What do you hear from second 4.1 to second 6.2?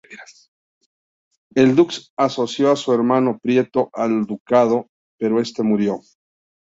ducado, pero este murió.